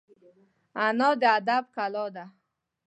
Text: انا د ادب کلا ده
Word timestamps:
انا 0.85 1.09
د 1.21 1.23
ادب 1.37 1.63
کلا 1.75 2.05
ده 2.15 2.25